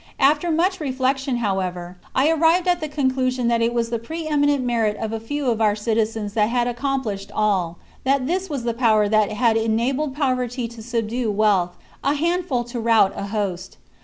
After 0.19 0.49
much 0.49 0.79
reflection, 0.79 1.37
however, 1.37 1.95
I 2.15 2.31
arrived 2.31 2.67
at 2.67 2.79
the 2.79 2.87
conclusion 2.89 3.47
that 3.49 3.61
it 3.61 3.71
was 3.71 3.91
the 3.91 3.99
pre 3.99 4.27
eminent 4.27 4.63
merit 4.65 4.97
of 4.97 5.13
a 5.13 5.19
few 5.19 5.51
of 5.51 5.61
our 5.61 5.75
citizens 5.75 6.33
that 6.33 6.49
had 6.49 6.67
accomplished 6.67 7.31
all; 7.35 7.77
that 8.03 8.25
this 8.25 8.49
was 8.49 8.63
the 8.63 8.73
power 8.73 9.07
that 9.07 9.31
had 9.31 9.57
enabled 9.57 10.15
poverty 10.15 10.63
LIV. 10.63 10.69
THE 10.71 10.75
CONSPIRACY 10.77 10.97
OF 10.97 11.03
CATILINE. 11.03 11.29
55 11.29 11.29
to 11.29 11.29
subdue 11.29 11.31
wealth, 11.37 11.77
a 12.03 12.15
handful 12.15 12.63
to 12.63 12.79
rout 12.79 13.13
a 13.15 13.27
host. 13.27 13.77